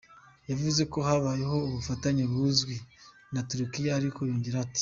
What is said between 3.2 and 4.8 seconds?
na Turukiya, ariko yongeraho ati:.